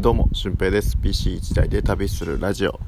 [0.00, 0.96] どうも、俊平です。
[0.96, 2.80] PC1 台で旅するラジオ。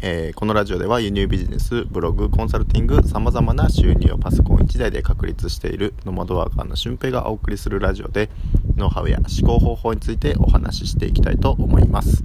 [0.00, 8.30] えーこのラジオでは輸入ビジネス、ブログ、コンサルティング、様々な収入をパソコン1台で確立しているノマドワーカーの俊平がお送りするラジオで、
[8.76, 12.24] ノウハウや思考方法についてお話ししていきたいと思います。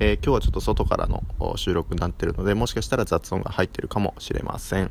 [0.00, 1.22] えー今日はちょっと外からの
[1.54, 4.90] 収録になってるので、もしかしたら雑音が入ってるかもしれません。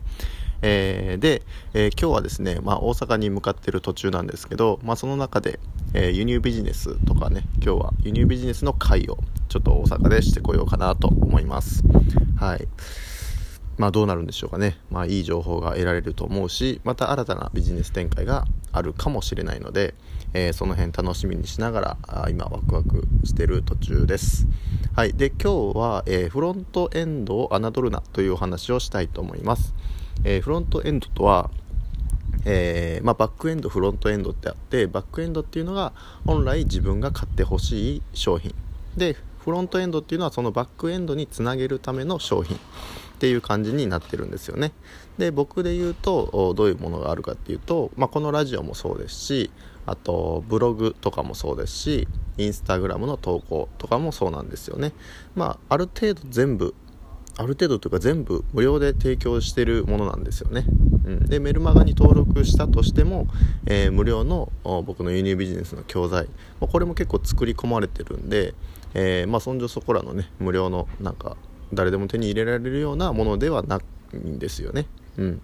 [0.62, 5.60] えーで、えー今日はですね、まあ、大阪に向かっている途中なんですけど、まあ、その中で、
[5.94, 9.18] えー輸入ビジネスとかね今日は輸入ビジネスの会を
[9.50, 11.84] ちょっと大阪でしてこようかなと思います。
[12.38, 12.68] はい。
[13.78, 14.80] まあどうなるんでしょうかね。
[14.90, 19.94] まあいい情報が得られると思うしまた新たなビジネス展開があるかもしれないので、
[20.34, 24.48] えーその辺楽しみにしながらあ今ワクワクしてる途中です。
[24.96, 25.14] はい。
[25.14, 29.76] で今日は、えーフロントエンドを侮るなというお話をしたいと思います、
[30.24, 31.50] えーフロントエンドとは
[32.50, 35.92] えーまあ、バックエンドフロントエンドってあってバックエンドっていうのが
[36.26, 38.56] 本来自分が買ってほしい商品。
[38.96, 42.60] でフロントエンドっていうのはそのバックエンドにつなげるための商品っ
[43.20, 44.72] ていう感じになってるんですよね。
[45.18, 49.52] で僕で言うとどういうものがあるかっていうと、まあ、このラジオもそうですし
[49.86, 54.94] あとブログとかもそうですしインスタグラムの投稿とかもそうなんですよね。
[55.36, 56.76] まあある程度全部
[57.38, 60.66] ある程度というか全部無料で提供してるものなんですよね、
[61.06, 63.28] うん、でメルマガに登録したとしても、
[63.68, 66.26] えー無料の僕の輸入ビジネスの教材。
[66.60, 68.54] まあこれも結構作り込まれてるんで、
[68.94, 71.38] えーまあ、そんじょそこらのね無料のなんか
[71.74, 73.80] 誰でも手に入れられるようなものではな
[74.14, 75.42] いんですよね、うん、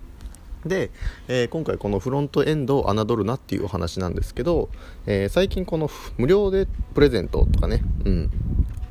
[0.65, 0.89] で、
[1.27, 4.69] えー今回このフロントエンドを侮るなっていうお話なんですけど、
[5.05, 8.29] え最近この無料でプレゼントとかね、うん、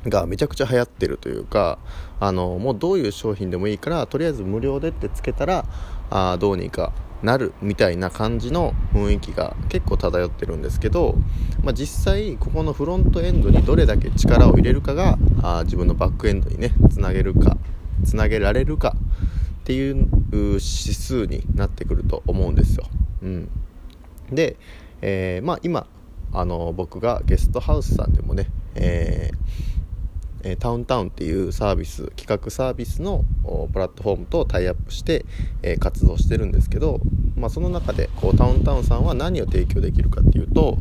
[0.09, 1.79] がめちゃくちゃ流行ってるというか
[2.19, 5.65] あのもうどういう商品でもいいからとりあえず無料でってつけたら
[6.09, 11.15] あどうにかなるみたいな感じの雰囲気が結構漂ってるんですけど、
[11.63, 17.57] まあ、実際ここのフロントエンドにどれだけ力を入れるかがあ自分のバックエンドにねつなげるか
[18.05, 18.95] つなげられるか
[19.61, 22.85] っていうう指数になってくると思うんですよ。
[23.21, 23.49] うん、
[24.29, 24.57] で、
[25.01, 25.87] えーまあ、今
[26.33, 29.72] あの僕がゲストハウスさんでもね、えー
[30.43, 33.23] えタウンタウンっていうサービス企画サービスの
[33.71, 35.25] プラットフォームとタイアップして、
[35.61, 36.99] え活動してるんですけど、
[37.35, 40.79] まあ、その中でこうタウンタウンさんは何を提供できるかっていうと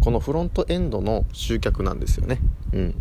[0.00, 2.40] このフロントエンドの集客なんですよね。
[2.72, 2.94] うん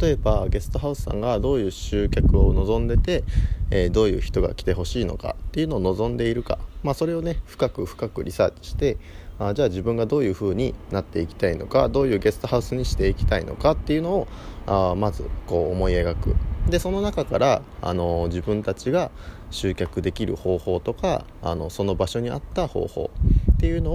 [0.00, 3.22] 例えばゲストハウスさんがどういう集客を望んでて、
[3.70, 8.96] えどういう人が来てほしいのかっていうのを望んでいるか、まあ、それをね深く深くリサーチして
[9.38, 14.28] あじゃあ自分がどういう風になっていきたいのかどういうゲストハウスにしていきたいのかっていうのを
[14.66, 16.36] あまずこう思い描く。
[16.68, 19.10] でその中から、あの自分たちが
[19.50, 23.10] 集客できる方法とかあのその場所に合った方法
[23.52, 23.92] っていうの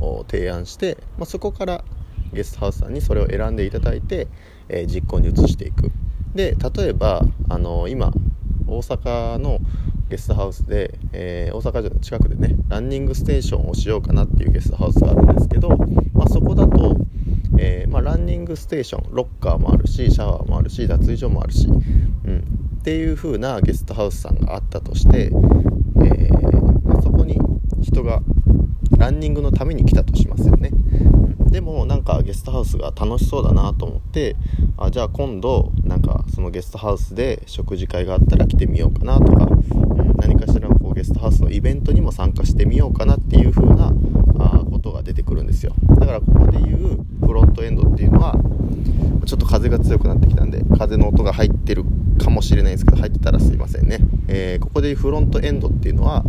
[0.00, 1.84] を提案して、まあ、そこから
[2.32, 4.26] ゲストハウスさんにそれを選んでいただいて、
[4.68, 5.92] えー実行に移していく。
[6.34, 8.12] で例えばあの今
[8.66, 9.58] 大阪の
[10.10, 15.68] ゲストハウスで、えー大阪城の近くでねランニングステーションをしようかなっていうゲストハウスがあるんですけど、
[16.12, 16.96] まあ、そこだと、
[17.58, 21.78] えーまあ、ランニングステーションロッカーもあるしシャワーもあるし脱衣所もあるし、うん、
[22.80, 25.30] っていう風なゲストハウスさんがあったとして、
[26.04, 26.40] えー
[27.02, 27.38] そこに
[27.82, 28.20] 人が
[28.98, 30.70] ランニングのために来たとしますよね。
[31.50, 34.36] でもなんかゲストハウスが楽しそうだなと思って
[34.78, 43.92] あじゃあ今度なんかそのゲストハウスで食事会があったら来てみようかなとか、うん、何かしらのこうゲストハウスのイベントにも参加してみようかなっていう風な
[44.38, 45.74] あことが出てくるんですよ。
[45.98, 48.36] だからここでいうフロントエンドっていうのは
[49.26, 51.84] ちょっと風が強くなってきたんで風の音が入ってる
[52.18, 56.24] かもしれないんですけど入ってたらすいませんね、えーここでいうフロントエンドっていうのは、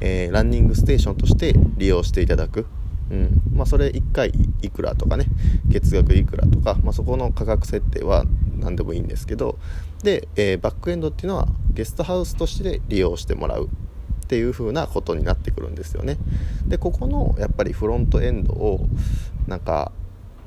[0.00, 2.66] えーランニングステーションとして利用していただく。
[3.10, 3.42] うん。
[3.54, 4.32] まあ、それ1回
[4.62, 5.26] いくらとかね
[5.66, 8.24] 月額いくらとか、まあ、そこの価格設定は
[8.58, 9.58] 何でもいいんですけど
[10.02, 16.18] で、えーバックエンドっていうのはゲストハウスとして利用してもらうっていう風なことになってくるんですよね。
[16.66, 18.86] でここのやっぱりフロントエンドを
[19.46, 19.90] なんか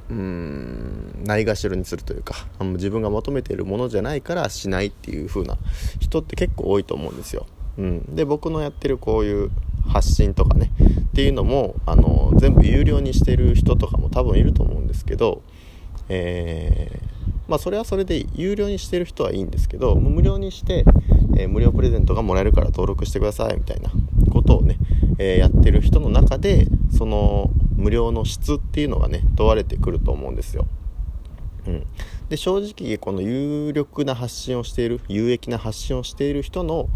[0.09, 5.57] うーんないがしろにするというか自分が求めているものじゃないからしないっていう風な
[5.99, 7.47] 人って結構多いと思うんですよ、
[7.77, 9.51] うん、で僕のやってるこういう
[9.87, 15.43] 発信とかねっていうのもあの全部有料にしてる人とかも多分いると思うんですけど、
[16.09, 17.11] えー
[17.47, 20.85] まあそれはそれで有料にしてる人はいいんですけど無料にして、
[21.35, 23.91] えー無料プレゼントがもらえるから登録してくださいみたいな
[24.31, 24.77] ことをね、
[25.17, 26.67] えーやってる人の中で
[26.97, 30.65] その無料の質っていうのがね問われてくると思うんですよ。
[31.67, 31.85] うん、
[32.29, 36.87] で正直この有力な発信をしている有益な発信をしている人の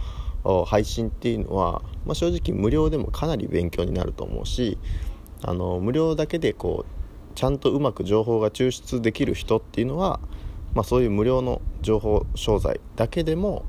[0.68, 4.77] 配信っていうのは、まあ、正直無料でもかなり勉強になると思うし
[5.42, 6.95] あの無料だけでこう
[7.36, 10.19] ちゃんとうまく情報が抽出できる人っていうのは、
[10.74, 13.65] まあ、そういう無料の情報商材だけでも、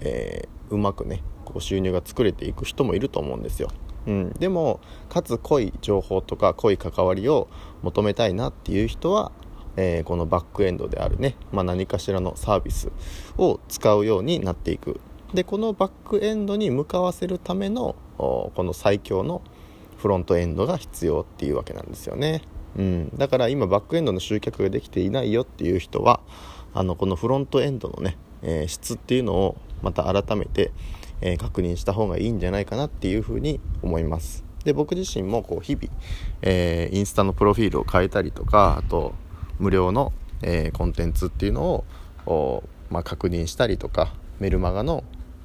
[0.00, 3.68] えー、うまくねこう収入が作れていく人もいると思うんですよ。
[4.06, 7.48] うん、でもかつ濃い情報とか濃い関わりを
[7.82, 9.32] 求めたいなっていう人は、
[9.76, 12.90] えー、このバックエンドであるね、まあ、何かしらのサービス
[13.38, 15.00] を使うようになっていく
[15.34, 19.42] でこのバックエンドに向かわせるためのこの最強の
[19.96, 22.42] フロントエンドが必要っていうわけなんですよね、
[22.76, 26.20] うん、だから今バックエンドの集客ができていないよっていう人は
[26.72, 30.70] あのこのフロントエンドのね、えー、質っていうのをまた改めて、
[31.20, 34.44] えー、確認した方がいいんじゃないかなっていうふうに思います。
[34.64, 35.88] で僕自身もこう日々、
[36.42, 39.14] えー、インスタのプロフィールを変えたりとかあと
[39.58, 41.84] 無料の、えコンテンツっていうの
[42.26, 45.04] を、まあ、確認したりとかメルマガの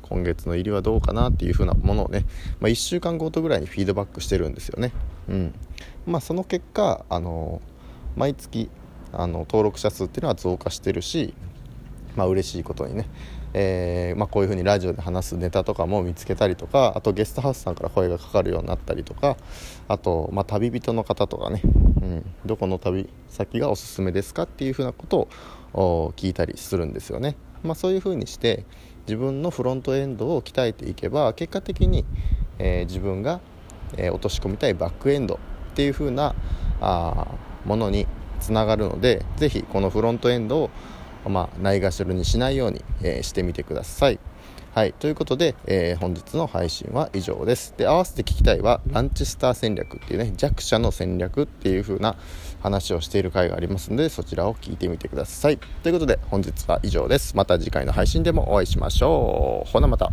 [0.10, 2.26] 今月の入りはどうかなっていう風なものをね、
[2.60, 4.92] まあ、1週間ごとぐらいにフィードバックしてるんですよね。
[5.30, 5.54] うん
[6.06, 7.62] まあ、その結果、あの
[8.16, 8.70] 毎月
[9.14, 11.34] あの登録者数っていうのは増加してるし、
[12.16, 13.08] まあ嬉しいことにね、
[13.54, 19.38] えー、まあ、こういう風にラジオで話すネタとかも見つけたりとかあとゲストハウスさんから声がかかるようになったりとか
[19.88, 21.68] あと、まあ、旅人の方とかね、う
[22.06, 25.28] ん、どこの旅先がおすすめですかっていう風なこと
[25.74, 27.36] を聞いたりするんですよね。
[27.64, 28.66] まあ、そういう風にして
[29.10, 32.06] 自分のフロントエンドを鍛えていけば結果的に、
[32.60, 33.42] えー、自分が、
[33.98, 35.40] えー、落とし込みたいバックエンド
[35.72, 36.36] っていう風な
[36.80, 37.26] あ
[37.66, 38.06] ものに
[38.40, 40.70] つながるので是非このフロントエンドを、
[41.28, 44.20] まあ、ないがしろにしないように、えー、してみてください。
[44.72, 47.74] はい、ということで、えー、本日の配信は以上です。
[47.76, 52.16] で、合わせて聞きたいは、ランチスター戦略っていうね、弱者の戦略っていう風な
[52.62, 55.58] 話をしている回がありますので、そちらを聞いてみてください。
[55.58, 57.36] ということで、本日は以上です。
[57.36, 59.70] また次回の配信でもお会いしましょう。
[59.72, 60.12] ほなまた。